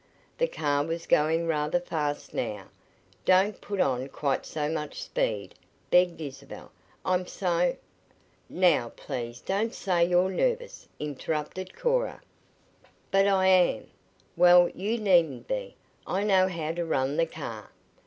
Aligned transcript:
The 0.39 0.47
car 0.47 0.83
was 0.83 1.05
going 1.05 1.45
rather 1.45 1.79
fast 1.79 2.33
now. 2.33 2.69
"Don't 3.23 3.61
put 3.61 3.79
on 3.79 4.07
quite 4.09 4.47
so 4.47 4.67
much 4.67 4.99
speed," 5.03 5.53
begged 5.91 6.19
Isabel. 6.19 6.71
"I'm 7.05 7.27
so" 7.27 7.75
"Now 8.49 8.89
please 8.95 9.41
don't 9.41 9.75
say 9.75 10.03
you're 10.03 10.31
nervous," 10.31 10.87
interrupted 10.99 11.75
Cora. 11.77 12.19
"But 13.11 13.27
I 13.27 13.45
am." 13.45 13.91
"Well, 14.35 14.69
you 14.69 14.97
needn't 14.97 15.47
be. 15.47 15.75
I 16.07 16.23
know 16.23 16.47
how 16.47 16.71
to 16.71 16.83
run 16.83 17.15
the 17.17 17.27
car." 17.27 17.69